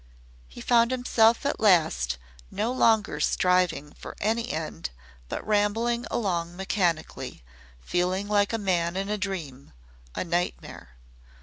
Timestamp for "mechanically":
6.55-7.43